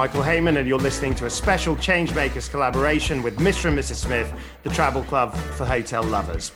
[0.00, 3.66] Michael Hayman, and you're listening to a special Changemakers collaboration with Mr.
[3.66, 3.96] and Mrs.
[3.96, 4.32] Smith,
[4.62, 6.52] the travel club for hotel lovers.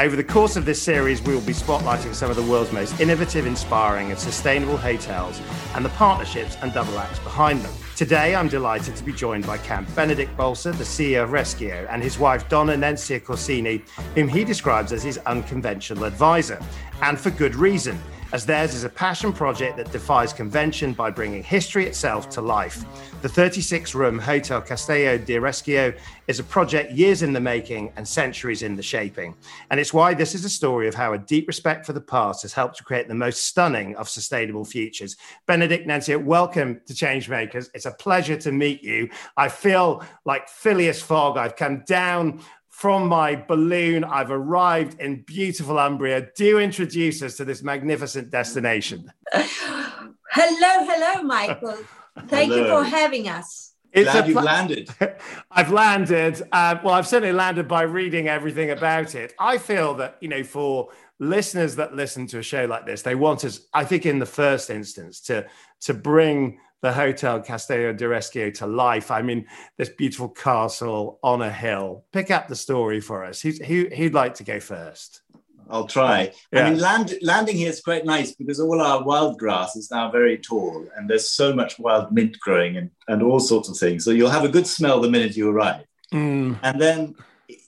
[0.00, 3.00] Over the course of this series, we will be spotlighting some of the world's most
[3.00, 5.40] innovative, inspiring, and sustainable hotels
[5.76, 7.72] and the partnerships and double acts behind them.
[7.94, 12.02] Today, I'm delighted to be joined by Count Benedict Bolza, the CEO of Reschio, and
[12.02, 16.60] his wife Donna Nencia Corsini, whom he describes as his unconventional advisor,
[17.02, 17.96] and for good reason
[18.32, 22.84] as theirs is a passion project that defies convention by bringing history itself to life.
[23.22, 25.96] The 36 room Hotel Castello di Reschio
[26.26, 29.34] is a project years in the making and centuries in the shaping.
[29.70, 32.42] And it's why this is a story of how a deep respect for the past
[32.42, 35.16] has helped to create the most stunning of sustainable futures.
[35.46, 37.70] Benedict Nancy, welcome to Changemakers.
[37.74, 39.08] It's a pleasure to meet you.
[39.38, 41.38] I feel like Phileas Fogg.
[41.38, 42.42] I've come down
[42.78, 44.04] from my balloon.
[44.04, 46.28] I've arrived in beautiful Umbria.
[46.36, 49.12] Do introduce us to this magnificent destination.
[49.32, 49.48] hello,
[50.32, 51.76] hello, Michael.
[52.28, 52.62] Thank hello.
[52.62, 53.74] you for having us.
[53.92, 54.90] It's Glad you've landed.
[55.50, 56.40] I've landed.
[56.52, 59.34] Uh, well, I've certainly landed by reading everything about it.
[59.40, 63.16] I feel that, you know, for listeners that listen to a show like this, they
[63.16, 65.48] want us, I think, in the first instance, to
[65.80, 69.10] to bring the Hotel Castello di Reschio to life.
[69.10, 72.04] I mean, this beautiful castle on a hill.
[72.12, 73.40] Pick up the story for us.
[73.40, 75.22] Who's, who, who'd like to go first?
[75.70, 76.32] I'll try.
[76.52, 76.66] Yeah.
[76.66, 80.10] I mean, land, landing here is quite nice because all our wild grass is now
[80.10, 84.04] very tall and there's so much wild mint growing and, and all sorts of things.
[84.04, 85.84] So you'll have a good smell the minute you arrive.
[86.12, 86.58] Mm.
[86.62, 87.14] And then,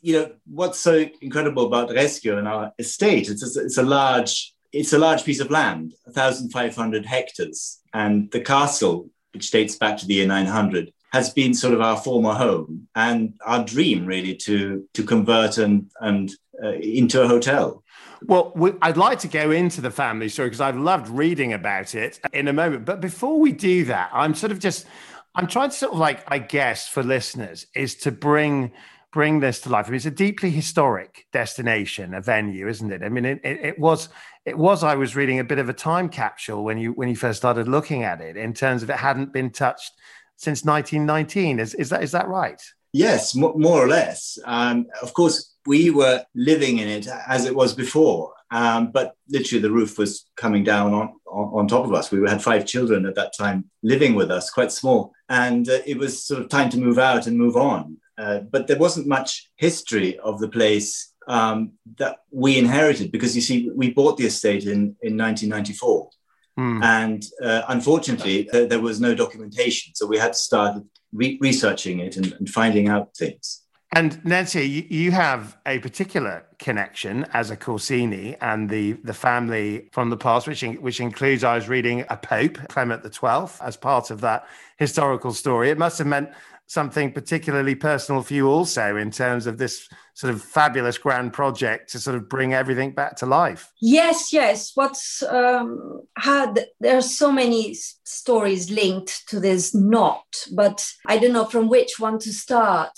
[0.01, 4.55] you know, what's so incredible about Reschio and our estate, it's a, it's a large
[4.73, 7.81] it's a large piece of land, 1,500 hectares.
[7.93, 11.97] And the castle, which dates back to the year 900, has been sort of our
[11.97, 16.31] former home and our dream, really, to, to convert and, and
[16.63, 17.83] uh, into a hotel.
[18.23, 21.95] Well, we, I'd like to go into the family story because I've loved reading about
[21.95, 22.85] it in a moment.
[22.85, 24.87] But before we do that, I'm sort of just,
[25.35, 28.73] I'm trying to sort of like, I guess, for listeners, is to bring
[29.13, 29.87] bring this to life.
[29.87, 33.03] I mean, it's a deeply historic destination, a venue, isn't it?
[33.03, 34.09] I mean, it, it, it, was
[34.47, 34.83] it was.
[34.83, 37.69] I was reading a bit of a time capsule when you when you first started
[37.69, 39.93] looking at it, in terms of it hadn't been touched
[40.37, 41.59] since 1919.
[41.59, 42.61] Is is that is that right?
[42.93, 44.39] Yes, more or less.
[44.45, 49.63] Um, of course, we were living in it as it was before, um, but literally
[49.63, 52.11] the roof was coming down on, on, on top of us.
[52.11, 55.99] We had five children at that time living with us, quite small, and uh, it
[55.99, 57.99] was sort of time to move out and move on.
[58.19, 63.41] Uh, but there wasn't much history of the place um, that we inherited because you
[63.41, 66.11] see, we bought the estate in, in 1994.
[66.59, 66.83] Mm.
[66.83, 69.95] And uh, unfortunately, th- there was no documentation.
[69.95, 70.83] So we had to start
[71.13, 73.63] re- researching it and, and, finding out things.
[73.93, 79.89] And Nancy, you, you, have a particular connection as a Corsini and the, the family
[79.93, 83.77] from the past, which, in, which includes, I was reading a Pope, Clement XII, as
[83.77, 84.47] part of that
[84.79, 85.71] historical story.
[85.71, 86.31] It must have meant
[86.71, 91.91] something particularly personal for you also in terms of this sort of fabulous grand project
[91.91, 93.73] to sort of bring everything back to life?
[93.81, 94.71] Yes yes.
[94.77, 101.33] What's um, had there are so many stories linked to this knot but i don't
[101.33, 102.97] know from which one to start.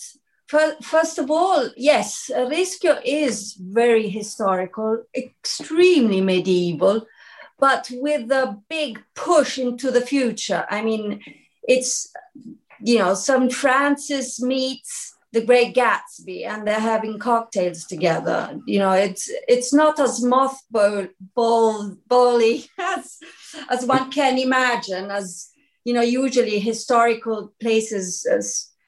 [0.83, 7.07] First of all, yes, Reschio is very historical, extremely medieval,
[7.59, 10.67] but with a big push into the future.
[10.69, 11.23] I mean,
[11.63, 12.13] it's
[12.85, 13.53] you know, St.
[13.53, 18.59] Francis meets the Great Gatsby, and they're having cocktails together.
[18.67, 21.09] You know, it's it's not as mothball
[22.79, 23.19] as
[23.71, 25.11] as one can imagine.
[25.11, 25.49] As
[25.85, 28.27] you know, usually historical places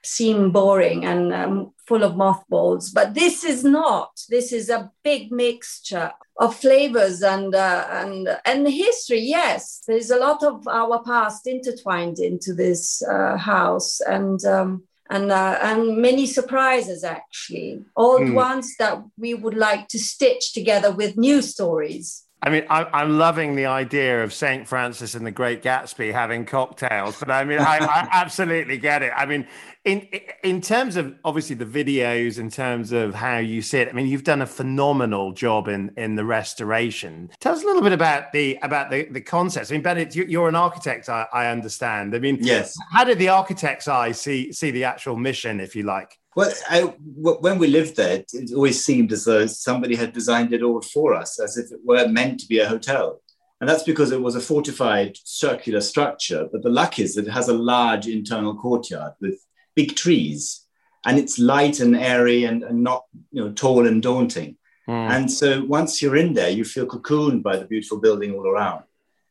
[0.04, 4.10] seem boring and um, full of mothballs, but this is not.
[4.28, 9.20] This is a big mixture of flavors and uh, and and history.
[9.20, 15.31] Yes, there's a lot of our past intertwined into this uh, house, and um, and
[15.31, 18.34] uh, and many surprises actually, old mm.
[18.34, 22.25] ones that we would like to stitch together with new stories.
[22.44, 24.69] I mean, I, am loving the idea of St.
[24.69, 29.12] Francis and the Great Gatsby having cocktails, but I mean, I, I absolutely get it.
[29.17, 29.46] I mean,
[29.85, 30.06] in
[30.43, 34.06] in terms of obviously the videos, in terms of how you see it, I mean,
[34.06, 37.31] you've done a phenomenal job in in the restoration.
[37.41, 39.70] Tell us a little bit about the about the the concepts.
[39.70, 42.14] I mean, Benedict, you, are an architect, I, I understand.
[42.14, 42.75] I mean, yes.
[42.93, 46.19] How did the architect's eye see see the actual mission, if you like?
[46.36, 50.62] Well, I, when we lived there, it, always seemed as though somebody had designed it
[50.62, 53.20] all for us, as if it were meant to be a hotel.
[53.60, 56.48] And that's because it was a fortified circular structure.
[56.50, 59.38] But the luck is that it has a large internal courtyard with
[59.76, 60.66] big trees,
[61.06, 64.56] and it's light and airy and, and not you know tall and daunting.
[64.88, 65.10] Mm.
[65.10, 68.84] And so once you're in there, you feel cocooned by the beautiful building all around.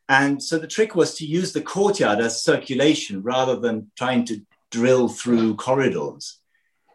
[0.08, 4.40] And so the trick was to use the courtyard as circulation rather than trying to
[4.70, 6.40] drill through corridors,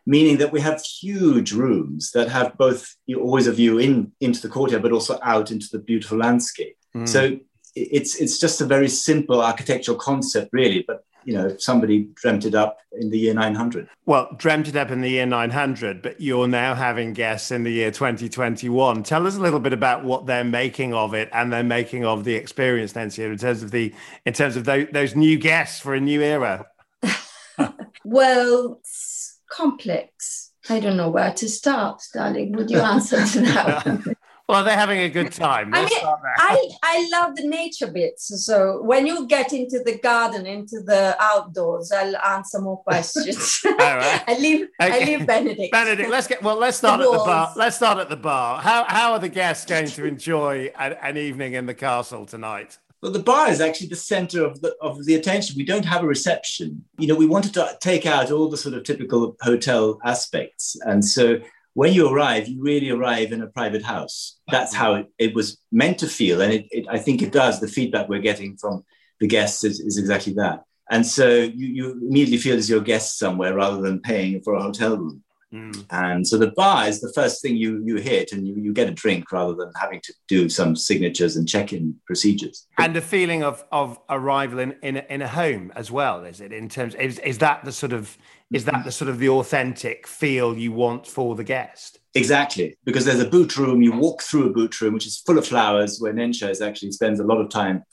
[0.10, 4.50] meaning that we have huge rooms that have both always a view in into the
[4.50, 6.76] courtyard, but also out into the beautiful landscape.
[6.96, 7.08] Mm.
[7.08, 7.38] So
[7.76, 10.84] it's it's just a very simple architectural concept, really.
[10.88, 13.88] But you know, somebody dreamt it up in the year 900.
[14.08, 17.72] Well, dreamt it up in the year 900, but you're now having guests in the
[17.72, 19.04] year 2021.
[19.04, 22.24] Tell us a little bit about what they're making of it and they're making of
[22.24, 23.94] the experience, Nancy, in terms of the
[24.26, 26.66] in terms of those, those new guests for a new era.
[28.04, 29.19] well, it's
[29.50, 30.52] complex.
[30.70, 32.54] I don't know where to start, darling.
[32.54, 34.16] Would you answer to that?
[34.50, 35.72] Well, they're having a good time.
[35.76, 36.00] I mean,
[36.40, 38.44] I, I love the nature bits.
[38.44, 43.62] So when you get into the garden, into the outdoors, I'll answer more questions.
[43.68, 44.24] All right.
[44.28, 45.04] I leave okay.
[45.04, 45.72] I leave Benedict.
[45.72, 47.54] Benedict, let's get well, let's start the at the bar.
[47.56, 48.60] Let's start at the bar.
[48.60, 52.80] How how are the guests going to enjoy an, an evening in the castle tonight?
[53.02, 55.56] Well, the bar is actually the center of the of the attention.
[55.58, 56.84] We don't have a reception.
[56.98, 60.76] You know, we wanted to take out all the sort of typical hotel aspects.
[60.82, 61.40] And so
[61.76, 64.40] when you arrive, you really arrive in a private house.
[64.52, 66.42] That's how it, it was meant to feel.
[66.42, 67.60] And it, it, I think it does.
[67.60, 68.84] The feedback we're getting from
[69.22, 70.64] the guests is, is exactly that.
[70.90, 74.62] And so you, you immediately feel as your guest somewhere rather than paying for a
[74.62, 75.24] hotel room.
[75.54, 75.86] Mm.
[75.90, 78.88] And so the bar is the first thing you you hit, and you, you get
[78.88, 82.68] a drink rather than having to do some signatures and check-in procedures.
[82.78, 86.40] And the feeling of of arrival in in a, in a home as well, is
[86.40, 86.54] it?
[86.54, 88.16] In terms, is is that the sort of
[88.52, 92.00] is that the sort of the authentic feel you want for the guest?
[92.14, 93.82] Exactly, because there's a boot room.
[93.82, 96.92] You walk through a boot room, which is full of flowers, where Nencia is actually
[96.92, 97.84] spends a lot of time,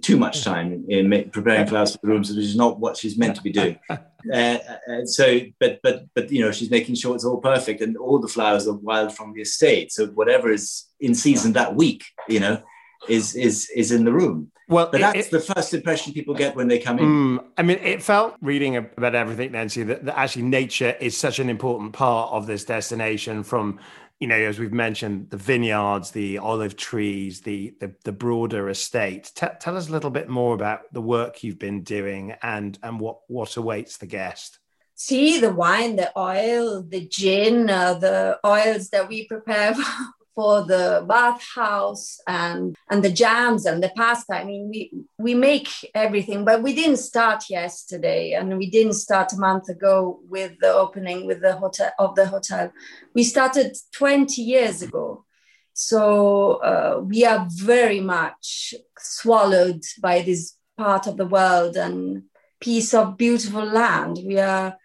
[0.00, 3.18] too much time, in, in preparing flowers for the rooms, which is not what she's
[3.18, 3.78] meant to be doing.
[4.32, 4.56] Uh,
[4.90, 8.18] uh, so, but but but you know, she's making sure it's all perfect, and all
[8.18, 9.92] the flowers are wild from the estate.
[9.92, 12.62] So whatever is in season that week, you know,
[13.06, 14.50] is is is in the room.
[14.66, 17.04] Well, but that's it, the first impression people get when they come in.
[17.04, 21.38] Mm, I mean, it felt reading about everything, Nancy, that, that, actually nature is such
[21.38, 23.42] an important part of this destination.
[23.42, 23.78] From
[24.20, 29.32] you know, as we've mentioned, the vineyards, the olive trees, the the, the broader estate.
[29.34, 33.00] T- tell us a little bit more about the work you've been doing and and
[33.00, 34.58] what what awaits the guest
[34.94, 39.74] see the wine, the oil, the gin, uh, the oils that we prepare
[40.34, 44.34] for the bathhouse and and the jams and the pasta.
[44.34, 49.32] I mean, we we make everything, but we didn't start yesterday, and we didn't start
[49.32, 52.72] a month ago with the opening with the hotel of the hotel.
[53.14, 55.24] We started 20 years ago.
[55.72, 62.24] So uh, we are very much swallowed by this part of the world and
[62.60, 64.20] piece of beautiful land.
[64.24, 64.76] We are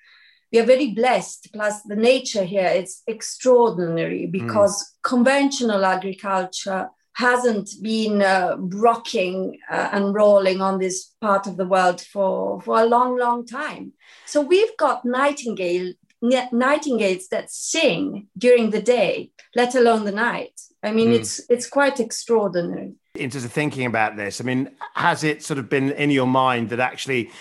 [0.51, 1.49] we are very blessed.
[1.53, 4.31] Plus, the nature here is extraordinary hmm.
[4.31, 5.01] because mm.
[5.03, 11.99] conventional agriculture hasn't been uh, rocking uh, and rolling on this part of the world
[11.99, 13.91] for, for a long, long time.
[14.25, 20.61] So we've got nightingale, nightingales that sing during the day, let alone the night.
[20.81, 21.15] I mean, mm.
[21.15, 22.93] it's it's quite extraordinary.
[23.15, 26.27] In terms of thinking about this, I mean, has it sort of been in your
[26.27, 27.31] mind that actually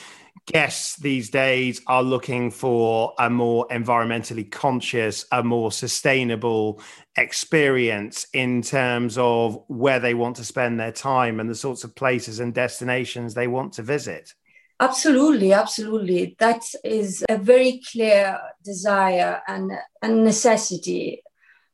[0.48, 6.80] guests these days are looking for a more environmentally conscious, a more sustainable
[7.16, 11.94] experience in terms of where they want to spend their time and the sorts of
[11.94, 14.32] places and destinations they want to visit.
[14.80, 16.36] Absolutely, absolutely.
[16.38, 21.22] That is a very clear desire and, and necessity.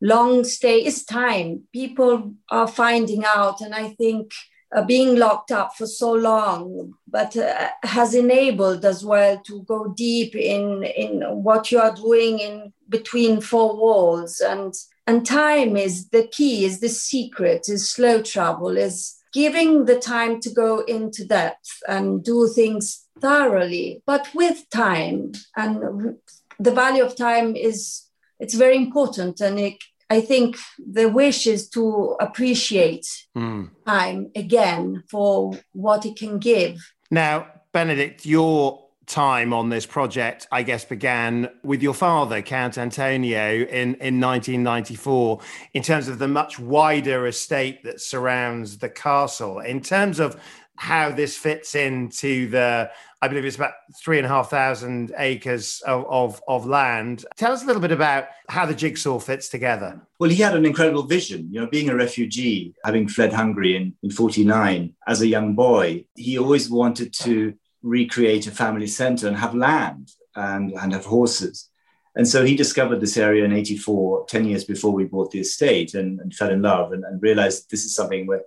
[0.00, 1.62] Long stay is time.
[1.73, 4.33] People are finding out, and I think
[4.75, 9.95] uh, being locked up for so long, but uh, has enabled as well to go
[9.97, 14.40] deep in in what you are doing in between four walls.
[14.40, 14.75] And
[15.07, 20.40] and time is the key, is the secret, is slow travel, is giving the time
[20.40, 25.33] to go into depth and do things thoroughly, but with time.
[25.57, 26.16] And
[26.59, 28.04] the value of time is
[28.40, 29.76] it's very important and it
[30.11, 33.06] I think the wish is to appreciate
[33.37, 33.70] mm.
[33.87, 36.78] time again for what it can give.
[37.11, 43.64] Now, Benedict, your time on this project, I guess, began with your father, Count Antonio,
[43.64, 45.40] in, in 1994,
[45.75, 49.61] in terms of the much wider estate that surrounds the castle.
[49.61, 50.40] In terms of
[50.76, 52.90] how this fits into the
[53.25, 57.25] I believe it's about three and a half thousand acres of, of, of, land.
[57.37, 59.99] Tell us a little bit about how the jigsaw fits together.
[60.21, 61.49] Well, he had an incredible vision.
[61.50, 66.04] You know, being a refugee, having fled Hungary in, in 49, as a young boy,
[66.14, 71.71] he always wanted to recreate a family center and have land and, and have horses.
[72.14, 75.95] And so he discovered this area in 84, 10 years before we bought the estate,
[75.95, 78.43] and, and fell in love and, and realized this is something where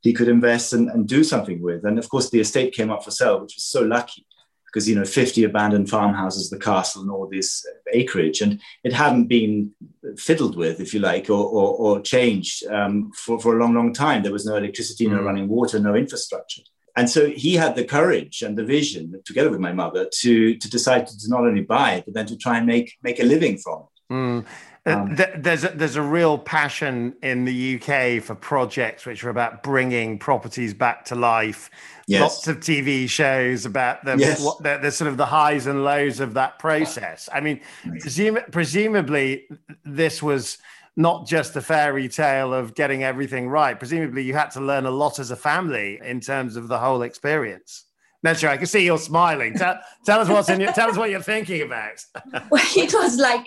[0.00, 1.84] he could invest and, and do something with.
[1.84, 4.26] And of course, the estate came up for sale, which was so lucky
[4.72, 9.26] because you know 50 abandoned farmhouses the castle and all this acreage and it hadn't
[9.26, 9.72] been
[10.16, 13.92] fiddled with if you like or, or, or changed um, for, for a long long
[13.92, 15.24] time there was no electricity no mm.
[15.24, 16.62] running water no infrastructure
[16.96, 20.70] and so he had the courage and the vision together with my mother to to
[20.70, 23.58] decide to not only buy it but then to try and make make a living
[23.58, 24.46] from it mm.
[24.86, 29.30] Uh, um, there's a, there's a real passion in the UK for projects which are
[29.30, 31.70] about bringing properties back to life.
[32.06, 32.20] Yes.
[32.20, 34.42] Lots of TV shows about the, yes.
[34.42, 37.28] what the, the, sort of the highs and lows of that process.
[37.32, 39.48] I mean, presum- presumably
[39.84, 40.58] this was
[40.96, 43.78] not just a fairy tale of getting everything right.
[43.78, 47.02] Presumably you had to learn a lot as a family in terms of the whole
[47.02, 47.84] experience.
[48.22, 48.52] That's right.
[48.52, 49.54] I can see you're smiling.
[49.54, 52.04] Tell, tell us what's in your, tell us what you're thinking about.
[52.50, 53.46] well, it was like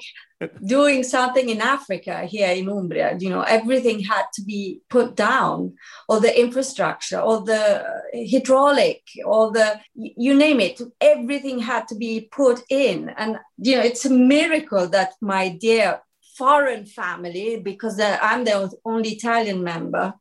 [0.65, 5.75] doing something in Africa here in Umbria, you know, everything had to be put down,
[6.07, 7.99] all the infrastructure, all the uh,
[8.31, 13.09] hydraulic, all the, you name it, everything had to be put in.
[13.17, 16.01] And, you know, it's a miracle that my dear
[16.37, 20.13] foreign family, because uh, I'm the only Italian member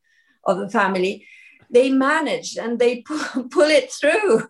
[0.45, 1.27] of the family,
[1.71, 4.49] they managed and they pull, pull it through.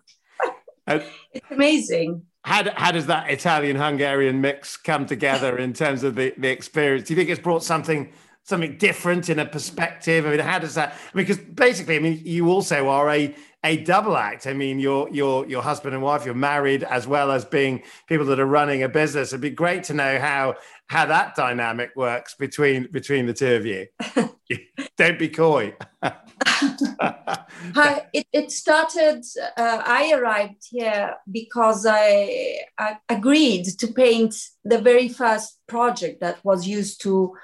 [0.87, 6.33] it's amazing how, how does that Italian Hungarian mix come together in terms of the,
[6.37, 7.07] the experience?
[7.07, 8.11] Do you think it's brought something
[8.45, 10.25] something different in a perspective?
[10.25, 10.95] I mean, how does that?
[11.13, 13.33] Because basically, I mean, you also are a
[13.63, 14.45] a double act.
[14.45, 18.25] I mean, your your your husband and wife, you're married as well as being people
[18.25, 19.29] that are running a business.
[19.29, 20.55] It'd be great to know how
[20.87, 23.87] how that dynamic works between between the two of you.
[24.97, 25.75] Don't be coy.
[26.45, 29.23] Hi, it, it started,
[29.57, 36.43] uh, I arrived here because I, I, agreed to paint the very first project that
[36.43, 37.35] was used to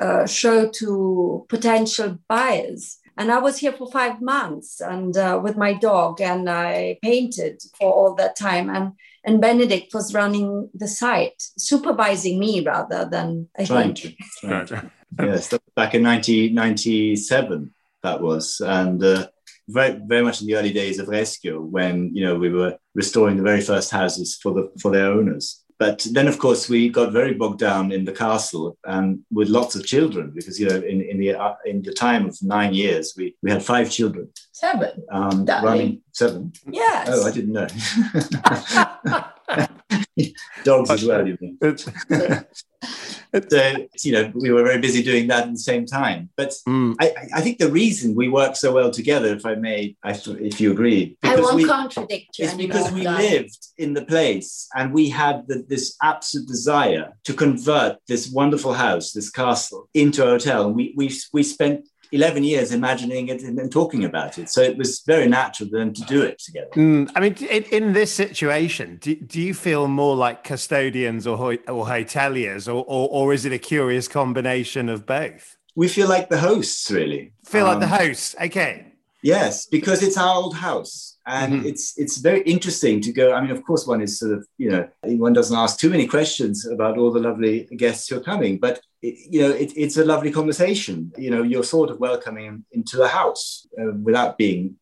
[0.00, 2.98] uh, show to potential buyers.
[3.16, 7.60] And I was here for five months and uh, with my dog, and I painted
[7.78, 8.70] for all that time.
[8.70, 8.92] And
[9.22, 14.16] and Benedict was running the site, supervising me rather than I trying think.
[14.16, 14.90] To, trying to.
[15.18, 19.26] yes, back in 1997 that was, and uh,
[19.68, 23.36] very very much in the early days of Reschio when you know we were restoring
[23.36, 25.64] the very first houses for the for their owners.
[25.80, 29.74] But then, of course, we got very bogged down in the castle and with lots
[29.74, 33.14] of children because you know in, in the uh, in the time of nine years
[33.16, 34.28] we, we had five children.
[34.52, 35.02] Seven.
[35.10, 36.52] Um, running seven.
[36.70, 37.08] Yes.
[37.10, 37.66] Oh, I didn't know.
[40.64, 41.58] Dogs as well, you mean?
[42.82, 46.30] so you know we were very busy doing that at the same time.
[46.36, 46.94] But mm.
[47.00, 50.72] I, I, think the reason we work so well together if i may if you
[50.72, 55.08] agree i won't we, contradict you it's because we lived in the place and we
[55.08, 60.66] had the, this absolute desire to convert this wonderful house this castle into a hotel.
[60.66, 64.50] And we we, we spent 11 years imagining it and, talking about it.
[64.50, 66.70] So it was very natural for them to do it together.
[66.74, 71.36] Mm, I mean, in, in, this situation, do, do you feel more like custodians or,
[71.36, 75.56] or hoteliers, or, or, or is it a curious combination of both?
[75.76, 77.32] We feel like the hosts, really.
[77.44, 78.34] Feel um, like the um, hosts.
[78.40, 78.86] Okay.
[79.22, 81.66] Yes, because it's our old house, and mm-hmm.
[81.66, 83.32] it's it's very interesting to go.
[83.32, 86.06] I mean, of course, one is sort of you know one doesn't ask too many
[86.06, 89.96] questions about all the lovely guests who are coming, but it, you know it, it's
[89.96, 91.12] a lovely conversation.
[91.18, 94.76] You know, you're sort of welcoming into the house uh, without being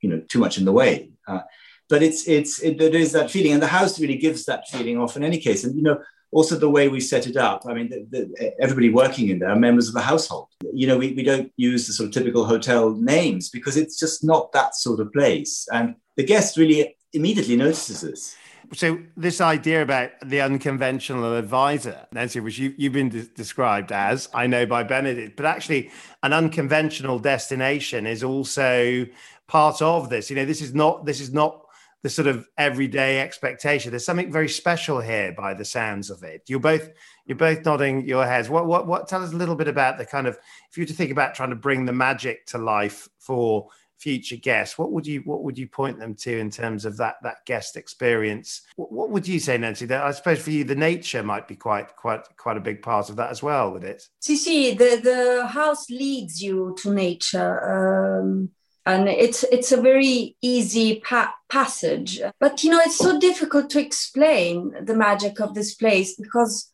[0.00, 1.10] you know too much in the way.
[1.26, 1.40] Uh,
[1.88, 4.98] but it's it's it, there is that feeling, and the house really gives that feeling
[4.98, 5.64] off in any case.
[5.64, 7.64] And you know, also the way we set it up.
[7.66, 10.48] I mean, the, the, everybody working in there are members of the household.
[10.72, 14.24] You know, we, we don't use the sort of typical hotel names because it's just
[14.24, 15.66] not that sort of place.
[15.72, 18.36] And the guest really immediately notices this.
[18.74, 24.28] So this idea about the unconventional advisor, Nancy, which you, have been de- described as,
[24.34, 25.90] I know by Benedict, but actually
[26.22, 29.06] an unconventional destination is also
[29.46, 30.28] part of this.
[30.28, 31.64] You know, this is not this is not
[32.02, 33.90] the sort of everyday expectation.
[33.90, 36.42] There's something very special here by the sounds of it.
[36.46, 36.88] You're both
[37.26, 38.48] you're both nodding your heads.
[38.48, 40.38] What what what tell us a little bit about the kind of
[40.70, 44.36] if you were to think about trying to bring the magic to life for future
[44.36, 47.44] guests, what would you what would you point them to in terms of that that
[47.44, 48.62] guest experience?
[48.76, 49.86] What, what would you say, Nancy?
[49.86, 53.10] That I suppose for you, the nature might be quite quite quite a big part
[53.10, 54.08] of that as well, would it?
[54.20, 58.20] See, see, the the house leads you to nature.
[58.20, 58.50] Um,
[58.88, 62.22] and it's it's a very easy pa- passage.
[62.40, 66.72] But you know it's so difficult to explain the magic of this place because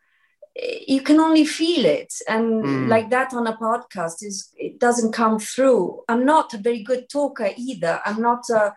[0.88, 2.14] you can only feel it.
[2.28, 2.88] And mm.
[2.88, 6.04] like that on a podcast is it doesn't come through.
[6.08, 8.00] I'm not a very good talker either.
[8.06, 8.76] I'm not a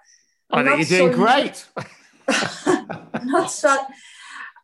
[0.49, 1.65] I think you're doing so great?
[3.25, 3.77] Not so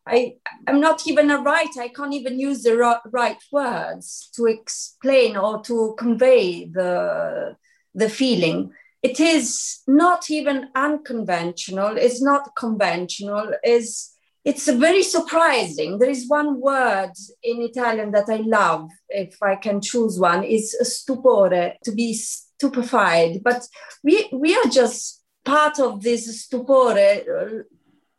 [0.06, 0.36] I,
[0.68, 1.82] I'm not even a writer.
[1.82, 2.76] I can't even use the
[3.12, 7.56] right words to explain or to convey the
[7.94, 8.72] the feeling.
[9.02, 11.98] It is not even unconventional.
[11.98, 13.54] It's not conventional.
[13.64, 14.14] Is
[14.46, 16.00] it's very surprising.
[16.00, 17.12] There is one word
[17.44, 23.42] in Italian that I love, if I can choose one, is stupore, to be stupefied.
[23.44, 23.68] But
[24.04, 27.64] we we are just part of this stupore,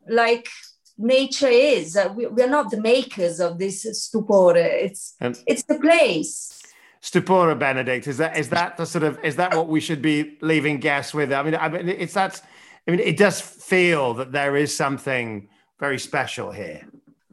[0.09, 0.49] like
[0.97, 1.99] nature is.
[2.15, 4.57] We, we are not the makers of this stupore.
[4.57, 6.61] It's and it's the place.
[7.05, 10.39] Stupore, Benedict, is that is that the sort of is that what we should be
[10.41, 11.35] leaving guests with?
[11.35, 12.41] I mean, I mean, it's that.
[12.89, 16.81] I mean, it does feel that there is something very special here.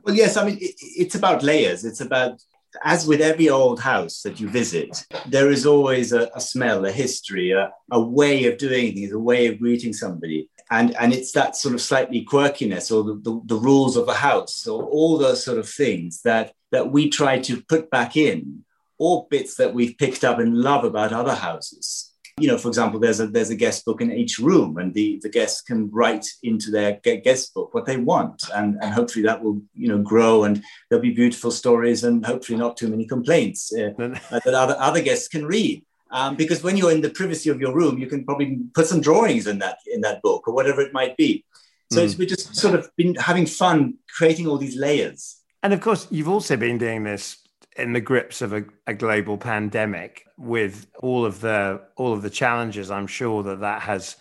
[0.04, 1.86] Well, yes, I mean, it, it's about layers.
[1.86, 2.42] It's about,
[2.84, 6.92] as with every old house that you visit, there is always a, a smell, a
[6.92, 10.50] history, a, a way of doing things, a way of greeting somebody.
[10.70, 14.14] And, and it's that sort of slightly quirkiness or the, the, the rules of the
[14.14, 18.64] house or all those sort of things that, that we try to put back in,
[19.04, 23.00] or bits that we've picked up and love about other houses you know, for example,
[23.00, 26.26] there's a there's a guest book in each room, and the the guests can write
[26.44, 30.46] into their guest book what they want, and and hopefully that will you know grow,
[30.46, 35.02] and there'll be beautiful stories, and hopefully not too many complaints uh, that other other
[35.02, 35.84] guests can read.
[36.10, 39.02] Um, because when you're in the privacy of your room, you can probably put some
[39.02, 41.46] drawings in that in that book or whatever it might be.
[41.92, 42.18] So mm.
[42.18, 45.38] we're just sort of been having fun creating all these layers.
[45.64, 47.38] And of course, you've also been doing this
[47.78, 52.30] in the grips of a, a, global pandemic with all of the all of the
[52.30, 54.18] challenges i'm sure that that has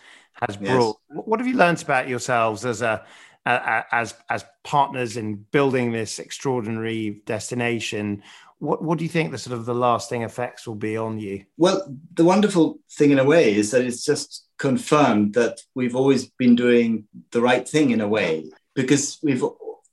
[0.47, 0.97] has brought.
[1.09, 1.23] Yes.
[1.25, 3.03] what have you learned about yourselves as a,
[3.45, 8.23] a, as as partners in building this extraordinary destination?
[8.59, 11.45] What what do you think the sort of the lasting effects will be on you?
[11.57, 16.29] Well the wonderful thing in a way is that it's just confirmed that we've always
[16.29, 19.43] been doing the right thing in a way because we've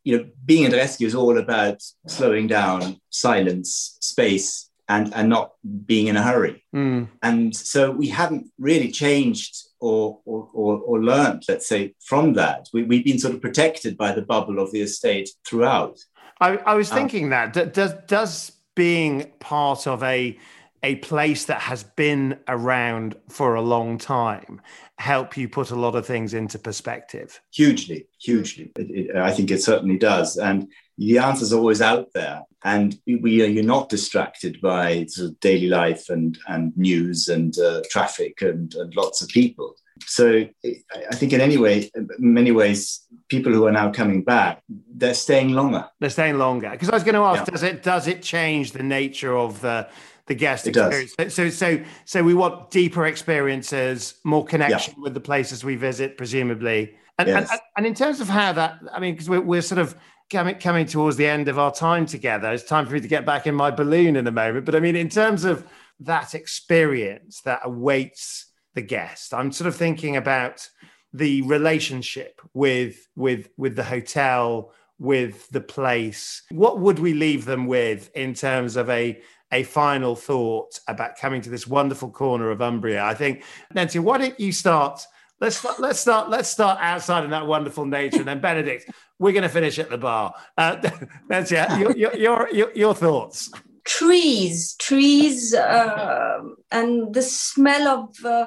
[0.08, 5.52] you know, being a Reschio is all about slowing down, silence, space, and and not
[5.84, 6.64] being in a hurry.
[6.74, 7.08] Mm.
[7.22, 12.70] And so we haven't really changed or, or or, or learned, let's say, from that.
[12.72, 15.98] We, have been sort of protected by the bubble of the estate throughout.
[16.40, 20.38] I, I was um, thinking um, that does does being part of a
[20.82, 24.60] a place that has been around for a long time
[24.98, 27.40] help you put a lot of things into perspective?
[27.52, 28.72] Hugely, hugely.
[28.76, 30.36] It, it, I think it certainly does.
[30.36, 32.42] And the answer's are always out there.
[32.64, 37.56] And we are, you're not distracted by sort of daily life and, and news and
[37.58, 39.76] uh, traffic and, and lots of people.
[40.06, 45.14] So I think in any way, many ways, people who are now coming back, they're
[45.14, 45.86] staying longer.
[46.00, 46.70] They're staying longer.
[46.70, 47.52] Because I was going to ask, yeah.
[47.52, 49.88] does it does it change the nature of the
[50.28, 51.14] the guest it experience.
[51.16, 51.34] Does.
[51.34, 55.02] So, so, so we want deeper experiences, more connection yeah.
[55.02, 56.94] with the places we visit, presumably.
[57.18, 57.50] And, yes.
[57.50, 59.96] and, and in terms of how that, I mean, because we're, we're sort of
[60.30, 62.52] coming coming towards the end of our time together.
[62.52, 64.64] It's time for me to get back in my balloon in a moment.
[64.64, 65.66] But I mean, in terms of
[66.00, 70.68] that experience that awaits the guest, I'm sort of thinking about
[71.12, 77.66] the relationship with with with the hotel with the place what would we leave them
[77.66, 79.20] with in terms of a
[79.52, 83.02] a final thought about coming to this wonderful corner of Umbria.
[83.02, 83.42] I think,
[83.74, 85.00] Nancy, why don't you start?
[85.40, 89.32] Let's start, let's start let's start outside in that wonderful nature, and then Benedict, we're
[89.32, 90.34] going to finish at the bar.
[90.56, 90.76] Uh,
[91.28, 93.50] Nancy, your, your, your, your thoughts
[93.88, 98.46] trees trees uh, and the smell of uh,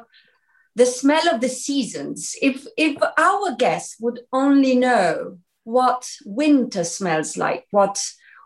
[0.75, 7.37] the smell of the seasons if if our guests would only know what winter smells
[7.37, 7.99] like what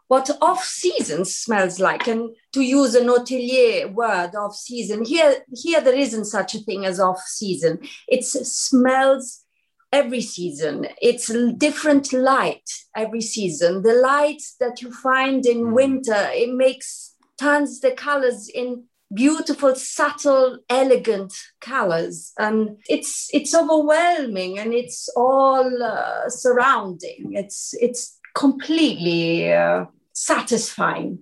[0.08, 2.08] what off season smells like.
[2.08, 6.86] And to use an hotelier word, off season, here, here there isn't such a thing
[6.86, 7.80] as off season.
[8.08, 9.46] It smells
[9.92, 10.88] every season.
[11.02, 13.82] It's different light every season.
[13.82, 15.74] The light that you find in hmm.
[15.74, 24.58] winter, it makes turns the colors in beautiful subtle elegant colors and it's it's overwhelming
[24.58, 31.20] and it's all uh, surrounding it's it's completely uh, satisfying.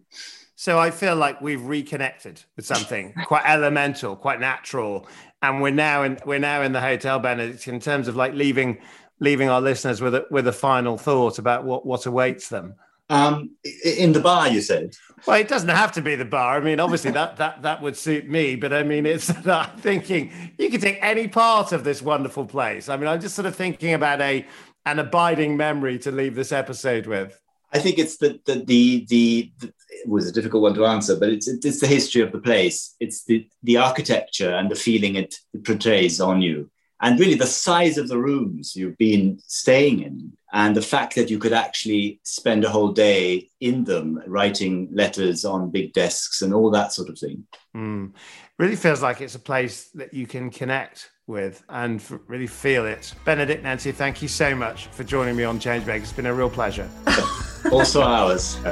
[0.56, 5.08] So I feel like we've reconnected with something quite elemental, quite natural,
[5.42, 8.80] and we're now in we're now in the hotel, Benedict, in terms of like leaving
[9.20, 12.76] leaving our listeners with a, with a final thought about what what awaits them.
[13.10, 13.52] Um,
[13.84, 14.96] in the bar, you said.
[15.28, 16.58] Well, it doesn't have to be the bar.
[16.58, 19.80] I mean, obviously that that that would suit me, but I mean, it's that I'm
[19.80, 22.90] thinking you can take any part of this wonderful place.
[22.90, 24.46] I mean, I'm just sort of thinking about a
[24.86, 27.40] an abiding memory to leave this episode with.
[27.74, 31.16] I think it's the the, the the, the it was a difficult one to answer,
[31.20, 32.96] but it's it's the history of the place.
[33.00, 36.70] It's the the architecture and the feeling it, it portrays on you,
[37.02, 40.34] and really the size of the rooms you've been staying in.
[40.56, 45.46] And the fact that you could actually spend a whole day in them writing letters
[45.46, 47.48] on big desks and all that sort of thing.
[47.76, 48.14] Mm.
[48.60, 53.14] Really feels like it's a place that you can connect with and really feel it.
[53.26, 56.02] Benedict, Nancy, thank you so much for joining me on Changemakers.
[56.02, 56.90] It's been a real pleasure.
[57.72, 58.56] also ours.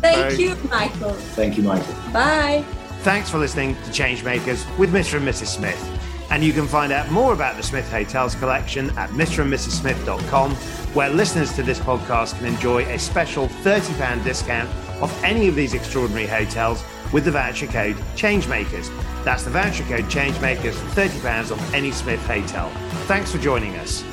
[0.00, 1.12] Thank you, Michael.
[1.12, 1.94] Thank you, Michael.
[2.12, 2.64] Bye.
[3.02, 5.18] Thanks for listening to Changemakers with Mr.
[5.18, 5.46] and Mrs.
[5.46, 5.86] Smith.
[6.30, 9.42] And you can find out more about the Smith Hotels collection at Mr.
[9.42, 9.80] and Mrs.
[9.80, 10.54] mrandmrssmith.com,
[10.94, 14.70] where listeners to this podcast can enjoy a special £30 discount
[15.02, 18.90] off any of these extraordinary hotels with the voucher code CHANGEMAKERS.
[19.24, 22.70] That's the voucher code CHANGEMAKERS for £30 off any Smith Hotel.
[23.06, 24.04] Thanks for joining us.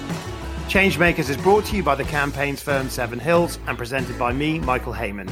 [0.68, 4.60] Changemakers is brought to you by the campaigns firm Seven Hills and presented by me,
[4.60, 5.32] Michael Hayman.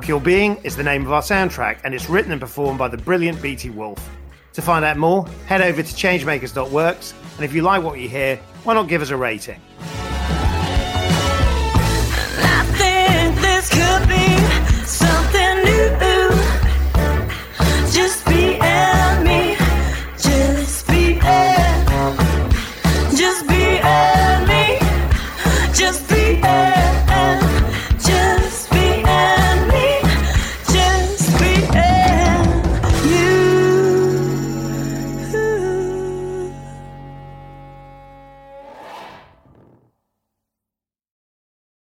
[0.00, 2.96] Pure Being is the name of our soundtrack and it's written and performed by the
[2.96, 4.08] brilliant BT Wolf.
[4.52, 8.36] To find out more, head over to changemakers.works and if you like what you hear,
[8.62, 9.60] why not give us a rating?